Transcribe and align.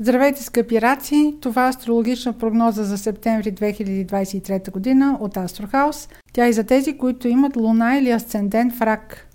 Здравейте, 0.00 0.42
скъпи 0.42 0.82
раци! 0.82 1.34
Това 1.40 1.66
е 1.66 1.68
астрологична 1.68 2.32
прогноза 2.32 2.84
за 2.84 2.98
септември 2.98 3.52
2023 3.52 4.70
година 4.70 5.18
от 5.20 5.36
Астрохаус. 5.36 6.08
Тя 6.32 6.46
е 6.46 6.52
за 6.52 6.64
тези, 6.64 6.98
които 6.98 7.28
имат 7.28 7.56
луна 7.56 7.96
или 7.96 8.10
асцендент 8.10 8.74
в 8.74 8.80
рак. 8.80 9.28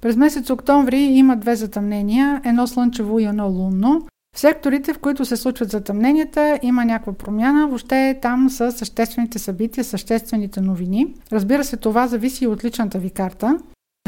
През 0.00 0.16
месец 0.16 0.50
октомври 0.50 0.98
има 0.98 1.36
две 1.36 1.56
затъмнения, 1.56 2.40
едно 2.44 2.66
слънчево 2.66 3.18
и 3.18 3.24
едно 3.24 3.48
лунно. 3.48 4.02
В 4.36 4.40
секторите, 4.40 4.92
в 4.92 4.98
които 4.98 5.24
се 5.24 5.36
случват 5.36 5.70
затъмненията, 5.70 6.58
има 6.62 6.84
някаква 6.84 7.12
промяна. 7.12 7.66
Въобще 7.66 8.18
там 8.22 8.50
са 8.50 8.72
съществените 8.72 9.38
събития, 9.38 9.84
съществените 9.84 10.60
новини. 10.60 11.14
Разбира 11.32 11.64
се, 11.64 11.76
това 11.76 12.06
зависи 12.06 12.44
и 12.44 12.48
от 12.48 12.64
личната 12.64 12.98
ви 12.98 13.10
карта. 13.10 13.58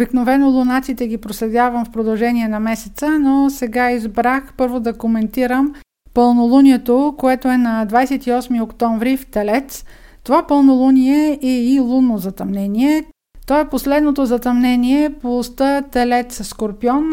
Обикновено 0.00 0.50
лунаците 0.50 1.06
ги 1.06 1.18
проследявам 1.18 1.84
в 1.84 1.90
продължение 1.90 2.48
на 2.48 2.60
месеца, 2.60 3.18
но 3.18 3.50
сега 3.50 3.90
избрах 3.90 4.54
първо 4.56 4.80
да 4.80 4.98
коментирам 4.98 5.72
пълнолунието, 6.14 7.14
което 7.18 7.48
е 7.48 7.56
на 7.56 7.86
28 7.86 8.62
октомври 8.62 9.16
в 9.16 9.26
Телец. 9.26 9.84
Това 10.24 10.46
пълнолуние 10.46 11.38
е 11.42 11.48
и 11.48 11.80
лунно 11.80 12.18
затъмнение. 12.18 13.04
То 13.46 13.58
е 13.58 13.68
последното 13.68 14.26
затъмнение 14.26 15.10
по 15.10 15.38
оста 15.38 15.82
Телец 15.90 16.46
Скорпион, 16.48 17.12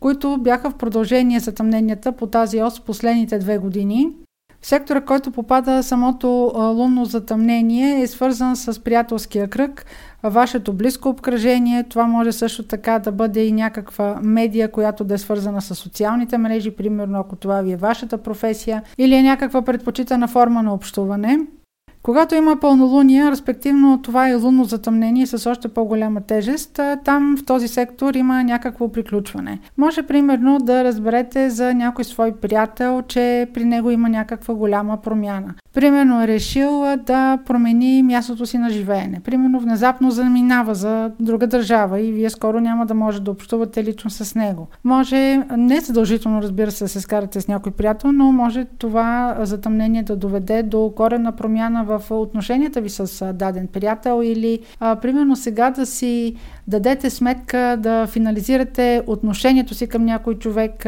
които 0.00 0.38
бяха 0.38 0.70
в 0.70 0.74
продължение 0.74 1.40
затъмненията 1.40 2.12
по 2.12 2.26
тази 2.26 2.62
ос 2.62 2.80
последните 2.80 3.38
две 3.38 3.58
години. 3.58 4.08
Сектора, 4.64 5.00
който 5.00 5.30
попада 5.30 5.82
самото 5.82 6.28
лунно 6.56 7.04
затъмнение 7.04 8.00
е 8.02 8.06
свързан 8.06 8.56
с 8.56 8.84
приятелския 8.84 9.48
кръг, 9.48 9.86
вашето 10.22 10.72
близко 10.72 11.08
обкръжение. 11.08 11.82
Това 11.82 12.06
може 12.06 12.32
също 12.32 12.62
така 12.62 12.98
да 12.98 13.12
бъде 13.12 13.44
и 13.44 13.52
някаква 13.52 14.18
медия, 14.22 14.70
която 14.70 15.04
да 15.04 15.14
е 15.14 15.18
свързана 15.18 15.62
с 15.62 15.74
социалните 15.74 16.38
мрежи, 16.38 16.70
примерно 16.70 17.18
ако 17.18 17.36
това 17.36 17.62
ви 17.62 17.72
е 17.72 17.76
вашата 17.76 18.18
професия, 18.18 18.82
или 18.98 19.14
е 19.14 19.22
някаква 19.22 19.62
предпочитана 19.62 20.28
форма 20.28 20.62
на 20.62 20.74
общуване. 20.74 21.38
Когато 22.02 22.34
има 22.34 22.56
пълнолуния, 22.56 23.30
респективно 23.30 24.02
това 24.02 24.28
е 24.28 24.34
лунно 24.34 24.64
затъмнение 24.64 25.26
с 25.26 25.50
още 25.50 25.68
по-голяма 25.68 26.20
тежест, 26.20 26.80
там 27.04 27.36
в 27.38 27.44
този 27.44 27.68
сектор 27.68 28.14
има 28.14 28.44
някакво 28.44 28.92
приключване. 28.92 29.58
Може 29.78 30.02
примерно 30.02 30.58
да 30.58 30.84
разберете 30.84 31.50
за 31.50 31.74
някой 31.74 32.04
свой 32.04 32.32
приятел, 32.32 33.02
че 33.08 33.46
при 33.54 33.64
него 33.64 33.90
има 33.90 34.08
някаква 34.08 34.54
голяма 34.54 34.96
промяна. 34.96 35.54
Примерно 35.74 36.22
е 36.22 36.28
решил 36.28 36.84
да 37.06 37.38
промени 37.46 38.02
мястото 38.02 38.46
си 38.46 38.58
на 38.58 38.70
живеене. 38.70 39.20
Примерно 39.24 39.60
внезапно 39.60 40.10
заминава 40.10 40.74
за 40.74 41.10
друга 41.20 41.46
държава 41.46 42.00
и 42.00 42.12
вие 42.12 42.30
скоро 42.30 42.60
няма 42.60 42.86
да 42.86 42.94
може 42.94 43.22
да 43.22 43.30
общувате 43.30 43.84
лично 43.84 44.10
с 44.10 44.34
него. 44.34 44.68
Може, 44.84 45.42
не 45.56 45.80
задължително 45.80 46.42
разбира 46.42 46.70
се, 46.70 46.84
да 46.84 46.88
се 46.88 47.00
скарате 47.00 47.40
с 47.40 47.48
някой 47.48 47.72
приятел, 47.72 48.12
но 48.12 48.32
може 48.32 48.64
това 48.64 49.36
затъмнение 49.40 50.02
да 50.02 50.16
доведе 50.16 50.62
до 50.62 50.92
корена 50.96 51.32
промяна 51.32 51.84
в 51.84 51.91
отношенията 52.10 52.80
ви 52.80 52.90
с 52.90 53.32
даден 53.34 53.66
приятел 53.66 54.20
или 54.24 54.58
а, 54.80 54.96
примерно 54.96 55.36
сега 55.36 55.70
да 55.70 55.86
си 55.86 56.36
дадете 56.68 57.10
сметка 57.10 57.76
да 57.78 58.06
финализирате 58.06 59.02
отношението 59.06 59.74
си 59.74 59.86
към 59.86 60.04
някой 60.04 60.34
човек, 60.34 60.86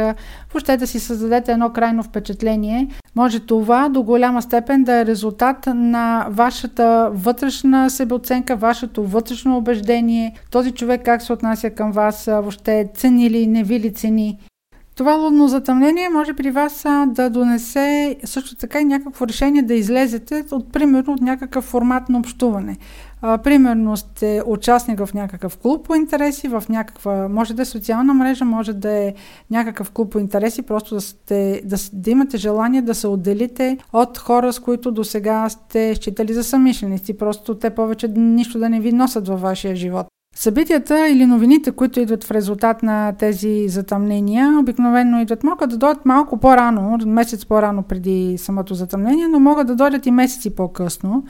въобще 0.52 0.76
да 0.76 0.86
си 0.86 1.00
създадете 1.00 1.52
едно 1.52 1.70
крайно 1.70 2.02
впечатление. 2.02 2.88
Може 3.16 3.40
това 3.40 3.88
до 3.88 4.02
голяма 4.02 4.42
степен 4.42 4.84
да 4.84 5.00
е 5.00 5.06
резултат 5.06 5.66
на 5.74 6.26
вашата 6.30 7.10
вътрешна 7.12 7.90
себеоценка, 7.90 8.56
вашето 8.56 9.04
вътрешно 9.04 9.56
убеждение, 9.56 10.34
този 10.50 10.70
човек 10.70 11.04
как 11.04 11.22
се 11.22 11.32
отнася 11.32 11.70
към 11.70 11.92
вас, 11.92 12.24
въобще 12.24 12.88
цени 12.94 13.30
ли, 13.30 13.46
не 13.46 13.62
ви 13.62 13.80
ли 13.80 13.94
цени. 13.94 14.38
Това 14.94 15.14
лунно 15.14 15.48
затъмнение 15.48 16.08
може 16.08 16.34
при 16.34 16.50
вас 16.50 16.86
да 17.06 17.30
донесе 17.30 18.16
също 18.24 18.56
така 18.56 18.80
и 18.80 18.84
някакво 18.84 19.26
решение 19.26 19.62
да 19.62 19.74
излезете 19.74 20.44
от, 20.50 20.72
примерно, 20.72 21.12
от 21.12 21.20
някакъв 21.20 21.64
формат 21.64 22.08
на 22.08 22.18
общуване. 22.18 22.76
А, 23.22 23.38
примерно 23.38 23.96
сте 23.96 24.42
участник 24.46 25.04
в 25.04 25.14
някакъв 25.14 25.56
клуб 25.56 25.86
по 25.86 25.94
интереси, 25.94 26.48
в 26.48 26.64
някаква, 26.68 27.28
може 27.28 27.54
да 27.54 27.62
е 27.62 27.64
социална 27.64 28.14
мрежа, 28.14 28.44
може 28.44 28.72
да 28.72 28.92
е 28.92 29.14
някакъв 29.50 29.90
клуб 29.90 30.12
по 30.12 30.18
интереси, 30.18 30.62
просто 30.62 30.94
да, 30.94 31.00
сте, 31.00 31.62
да, 31.64 31.76
да 31.92 32.10
имате 32.10 32.36
желание 32.36 32.82
да 32.82 32.94
се 32.94 33.08
отделите 33.08 33.78
от 33.92 34.18
хора, 34.18 34.52
с 34.52 34.58
които 34.58 34.92
до 34.92 35.04
сега 35.04 35.48
сте 35.48 35.94
считали 35.94 36.34
за 36.34 36.44
самишленици, 36.44 37.18
просто 37.18 37.54
те 37.54 37.70
повече 37.70 38.08
нищо 38.08 38.58
да 38.58 38.68
не 38.68 38.80
ви 38.80 38.92
носят 38.92 39.28
във 39.28 39.40
вашия 39.40 39.76
живот. 39.76 40.06
Събитията 40.34 41.08
или 41.08 41.26
новините, 41.26 41.70
които 41.70 42.00
идват 42.00 42.24
в 42.24 42.30
резултат 42.30 42.82
на 42.82 43.12
тези 43.12 43.68
затъмнения, 43.68 44.58
обикновено 44.58 45.20
идват, 45.20 45.44
могат 45.44 45.70
да 45.70 45.76
дойдат 45.76 46.06
малко 46.06 46.36
по-рано, 46.36 46.98
месец 47.06 47.46
по-рано 47.46 47.82
преди 47.82 48.38
самото 48.38 48.74
затъмнение, 48.74 49.28
но 49.28 49.40
могат 49.40 49.66
да 49.66 49.76
дойдат 49.76 50.06
и 50.06 50.10
месеци 50.10 50.54
по-късно. 50.54 51.24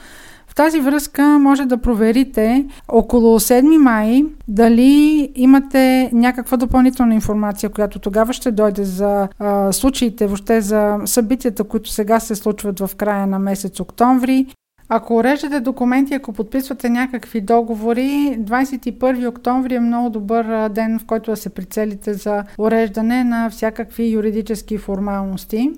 В 0.47 0.55
тази 0.55 0.79
връзка 0.79 1.23
може 1.23 1.65
да 1.65 1.77
проверите 1.77 2.65
около 2.87 3.39
7 3.39 3.77
май 3.77 4.25
дали 4.47 5.31
имате 5.35 6.09
някаква 6.13 6.57
допълнителна 6.57 7.13
информация, 7.13 7.69
която 7.69 7.99
тогава 7.99 8.33
ще 8.33 8.51
дойде 8.51 8.83
за 8.83 9.27
а, 9.39 9.71
случаите, 9.71 10.27
въобще 10.27 10.61
за 10.61 10.97
събитията, 11.05 11.63
които 11.63 11.89
сега 11.89 12.19
се 12.19 12.35
случват 12.35 12.79
в 12.79 12.89
края 12.95 13.27
на 13.27 13.39
месец 13.39 13.79
октомври 13.79 14.47
ако 14.89 15.15
уреждате 15.15 15.59
документи, 15.59 16.13
ако 16.13 16.33
подписвате 16.33 16.89
някакви 16.89 17.41
договори, 17.41 18.37
21 18.39 19.29
октомври 19.29 19.75
е 19.75 19.79
много 19.79 20.09
добър 20.09 20.69
ден, 20.69 20.99
в 20.99 21.05
който 21.05 21.31
да 21.31 21.37
се 21.37 21.49
прицелите 21.49 22.13
за 22.13 22.43
уреждане 22.57 23.23
на 23.23 23.49
всякакви 23.49 24.09
юридически 24.09 24.77
формалности. 24.77 25.71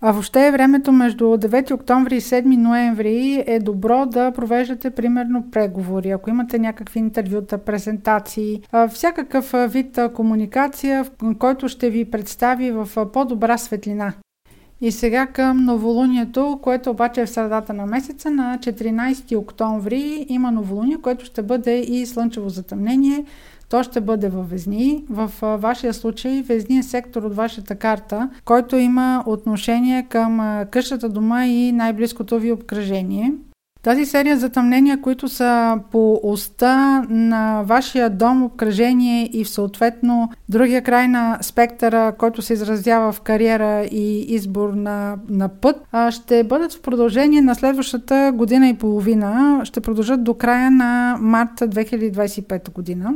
А 0.00 0.12
въобще 0.12 0.50
времето 0.50 0.92
между 0.92 1.24
9 1.24 1.74
октомври 1.74 2.16
и 2.16 2.20
7 2.20 2.56
ноември 2.56 3.44
е 3.46 3.58
добро 3.58 4.06
да 4.06 4.32
провеждате 4.32 4.90
примерно 4.90 5.50
преговори. 5.50 6.10
Ако 6.10 6.30
имате 6.30 6.58
някакви 6.58 6.98
интервюта, 6.98 7.58
презентации, 7.58 8.62
всякакъв 8.90 9.54
вид 9.68 9.98
комуникация, 10.14 11.06
който 11.38 11.68
ще 11.68 11.90
ви 11.90 12.10
представи 12.10 12.70
в 12.70 12.88
по-добра 13.12 13.58
светлина. 13.58 14.12
И 14.84 14.92
сега 14.92 15.26
към 15.26 15.64
новолунието, 15.64 16.58
което 16.62 16.90
обаче 16.90 17.20
е 17.20 17.26
в 17.26 17.30
средата 17.30 17.72
на 17.72 17.86
месеца, 17.86 18.30
на 18.30 18.58
14 18.58 19.38
октомври 19.38 20.26
има 20.28 20.50
новолуние, 20.50 20.96
което 21.02 21.24
ще 21.24 21.42
бъде 21.42 21.78
и 21.78 22.06
слънчево 22.06 22.48
затъмнение. 22.48 23.24
То 23.68 23.82
ще 23.82 24.00
бъде 24.00 24.28
във 24.28 24.50
Везни. 24.50 25.04
В 25.10 25.30
вашия 25.58 25.94
случай 25.94 26.42
Везни 26.42 26.78
е 26.78 26.82
сектор 26.82 27.22
от 27.22 27.36
вашата 27.36 27.74
карта, 27.74 28.30
който 28.44 28.76
има 28.76 29.24
отношение 29.26 30.06
към 30.08 30.64
къщата 30.70 31.08
дома 31.08 31.46
и 31.46 31.72
най-близкото 31.72 32.38
ви 32.38 32.52
обкръжение. 32.52 33.32
Тази 33.84 34.06
серия 34.06 34.36
затъмнения, 34.36 35.00
които 35.00 35.28
са 35.28 35.78
по 35.90 36.20
оста 36.22 37.06
на 37.08 37.62
вашия 37.62 38.10
дом, 38.10 38.42
обкръжение 38.42 39.30
и 39.32 39.44
в 39.44 39.48
съответно 39.48 40.30
другия 40.48 40.82
край 40.82 41.08
на 41.08 41.38
спектъра, 41.42 42.12
който 42.18 42.42
се 42.42 42.52
изразява 42.52 43.12
в 43.12 43.20
кариера 43.20 43.84
и 43.84 44.20
избор 44.20 44.72
на, 44.72 45.16
на 45.28 45.48
път, 45.48 45.76
ще 46.10 46.44
бъдат 46.44 46.72
в 46.72 46.82
продължение 46.82 47.40
на 47.40 47.54
следващата 47.54 48.32
година 48.34 48.68
и 48.68 48.74
половина. 48.74 49.60
Ще 49.64 49.80
продължат 49.80 50.24
до 50.24 50.34
края 50.34 50.70
на 50.70 51.16
март 51.20 51.60
2025 51.60 52.72
година. 52.72 53.14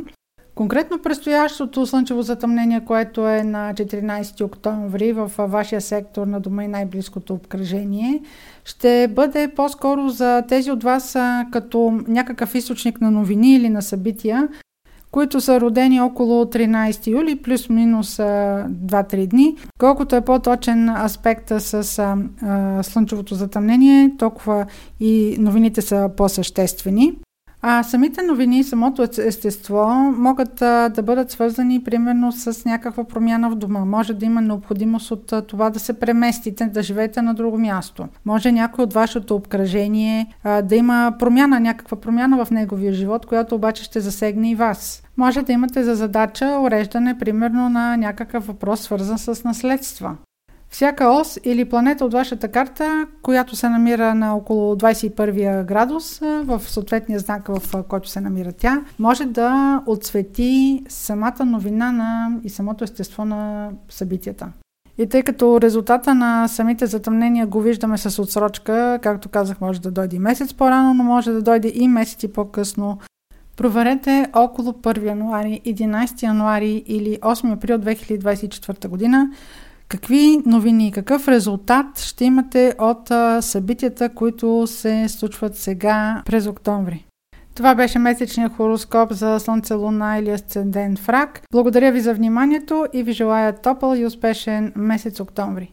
Конкретно 0.59 0.99
предстоящото 0.99 1.85
слънчево 1.85 2.21
затъмнение, 2.21 2.85
което 2.85 3.27
е 3.27 3.43
на 3.43 3.73
14 3.73 4.45
октомври 4.45 5.13
в 5.13 5.31
вашия 5.37 5.81
сектор 5.81 6.27
на 6.27 6.39
дома 6.39 6.63
и 6.63 6.67
най-близкото 6.67 7.33
обкръжение, 7.33 8.21
ще 8.65 9.07
бъде 9.15 9.47
по-скоро 9.55 10.09
за 10.09 10.43
тези 10.47 10.71
от 10.71 10.83
вас 10.83 11.17
като 11.51 12.01
някакъв 12.07 12.55
източник 12.55 13.01
на 13.01 13.11
новини 13.11 13.55
или 13.55 13.69
на 13.69 13.81
събития, 13.81 14.47
които 15.11 15.41
са 15.41 15.61
родени 15.61 16.01
около 16.01 16.45
13 16.45 17.07
юли, 17.07 17.35
плюс-минус 17.35 18.17
2-3 18.17 19.27
дни. 19.27 19.55
Колкото 19.77 20.15
е 20.15 20.21
по-точен 20.21 20.89
аспекта 20.89 21.59
с 21.59 21.99
а, 21.99 22.17
а, 22.41 22.83
слънчевото 22.83 23.35
затъмнение, 23.35 24.15
толкова 24.17 24.65
и 24.99 25.35
новините 25.39 25.81
са 25.81 26.09
по-съществени. 26.17 27.15
А 27.61 27.83
самите 27.83 28.21
новини, 28.21 28.63
самото 28.63 29.07
естество 29.17 29.87
могат 30.17 30.61
а, 30.61 30.89
да 30.89 31.03
бъдат 31.03 31.31
свързани 31.31 31.83
примерно 31.83 32.31
с 32.31 32.65
някаква 32.65 33.03
промяна 33.03 33.49
в 33.49 33.55
дома. 33.55 33.85
Може 33.85 34.13
да 34.13 34.25
има 34.25 34.41
необходимост 34.41 35.11
от 35.11 35.33
а, 35.33 35.41
това 35.41 35.69
да 35.69 35.79
се 35.79 35.99
преместите, 35.99 36.65
да 36.65 36.83
живеете 36.83 37.21
на 37.21 37.33
друго 37.33 37.57
място. 37.57 38.07
Може 38.25 38.51
някой 38.51 38.83
от 38.83 38.93
вашето 38.93 39.35
обкръжение 39.35 40.33
а, 40.43 40.61
да 40.61 40.75
има 40.75 41.15
промяна, 41.19 41.59
някаква 41.59 41.97
промяна 41.97 42.45
в 42.45 42.51
неговия 42.51 42.93
живот, 42.93 43.25
която 43.25 43.55
обаче 43.55 43.83
ще 43.83 43.99
засегне 43.99 44.51
и 44.51 44.55
вас. 44.55 45.03
Може 45.17 45.41
да 45.41 45.51
имате 45.51 45.83
за 45.83 45.95
задача 45.95 46.59
уреждане 46.61 47.17
примерно 47.17 47.69
на 47.69 47.97
някакъв 47.97 48.47
въпрос, 48.47 48.81
свързан 48.81 49.17
с 49.17 49.43
наследства. 49.43 50.15
Всяка 50.71 51.09
ос 51.09 51.39
или 51.43 51.65
планета 51.65 52.05
от 52.05 52.13
вашата 52.13 52.47
карта, 52.47 53.07
която 53.21 53.55
се 53.55 53.69
намира 53.69 54.15
на 54.15 54.35
около 54.35 54.75
21 54.75 55.65
градус 55.65 56.19
в 56.19 56.59
съответния 56.59 57.19
знак, 57.19 57.47
в 57.47 57.83
който 57.83 58.09
се 58.09 58.21
намира 58.21 58.51
тя, 58.51 58.81
може 58.99 59.25
да 59.25 59.81
отсвети 59.85 60.83
самата 60.89 61.45
новина 61.45 61.91
на 61.91 62.31
и 62.43 62.49
самото 62.49 62.83
естество 62.83 63.25
на 63.25 63.69
събитията. 63.89 64.47
И 64.97 65.09
тъй 65.09 65.23
като 65.23 65.61
резултата 65.61 66.15
на 66.15 66.47
самите 66.47 66.85
затъмнения 66.85 67.47
го 67.47 67.61
виждаме 67.61 67.97
с 67.97 68.21
отсрочка, 68.21 68.99
както 69.03 69.29
казах, 69.29 69.61
може 69.61 69.81
да 69.81 69.91
дойде 69.91 70.15
и 70.15 70.19
месец 70.19 70.53
по-рано, 70.53 70.93
но 70.93 71.03
може 71.03 71.31
да 71.31 71.41
дойде 71.41 71.71
и 71.75 71.87
месеци 71.87 72.33
по-късно. 72.33 72.97
Проверете 73.57 74.27
около 74.33 74.71
1 74.71 75.05
януари, 75.05 75.61
11 75.65 76.23
януари 76.23 76.83
или 76.87 77.17
8 77.21 77.53
април 77.53 77.77
2024 77.77 78.87
година 78.87 79.29
какви 79.89 80.37
новини 80.45 80.87
и 80.87 80.91
какъв 80.91 81.27
резултат 81.27 81.99
ще 81.99 82.25
имате 82.25 82.73
от 82.79 83.11
събитията, 83.43 84.09
които 84.09 84.67
се 84.67 85.07
случват 85.07 85.57
сега 85.57 86.21
през 86.25 86.47
октомври. 86.47 87.05
Това 87.55 87.75
беше 87.75 87.99
месечният 87.99 88.53
хороскоп 88.53 89.11
за 89.11 89.39
Слънце, 89.39 89.73
Луна 89.73 90.17
или 90.17 90.29
Асцендент 90.29 90.99
в 90.99 91.09
Рак. 91.09 91.41
Благодаря 91.51 91.91
ви 91.91 92.01
за 92.01 92.13
вниманието 92.13 92.85
и 92.93 93.03
ви 93.03 93.11
желая 93.11 93.61
топъл 93.61 93.95
и 93.95 94.05
успешен 94.05 94.73
месец 94.75 95.19
октомври. 95.19 95.67